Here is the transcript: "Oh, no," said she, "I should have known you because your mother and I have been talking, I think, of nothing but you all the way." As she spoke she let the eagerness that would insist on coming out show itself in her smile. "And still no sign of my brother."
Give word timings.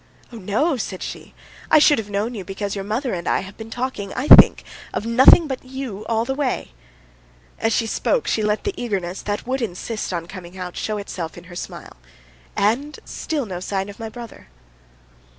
"Oh, 0.33 0.37
no," 0.37 0.77
said 0.77 1.03
she, 1.03 1.35
"I 1.69 1.77
should 1.77 1.99
have 1.99 2.09
known 2.09 2.33
you 2.33 2.43
because 2.43 2.73
your 2.73 2.83
mother 2.83 3.13
and 3.13 3.27
I 3.27 3.41
have 3.41 3.55
been 3.55 3.69
talking, 3.69 4.11
I 4.15 4.27
think, 4.27 4.63
of 4.95 5.05
nothing 5.05 5.45
but 5.45 5.63
you 5.63 6.07
all 6.09 6.25
the 6.25 6.33
way." 6.33 6.71
As 7.59 7.71
she 7.71 7.85
spoke 7.85 8.25
she 8.27 8.41
let 8.41 8.63
the 8.63 8.73
eagerness 8.75 9.21
that 9.21 9.45
would 9.45 9.61
insist 9.61 10.11
on 10.11 10.25
coming 10.25 10.57
out 10.57 10.75
show 10.75 10.97
itself 10.97 11.37
in 11.37 11.43
her 11.43 11.55
smile. 11.55 11.97
"And 12.55 12.97
still 13.05 13.45
no 13.45 13.59
sign 13.59 13.89
of 13.89 13.99
my 13.99 14.09
brother." 14.09 14.47